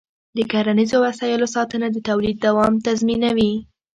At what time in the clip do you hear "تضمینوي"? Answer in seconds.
2.85-3.53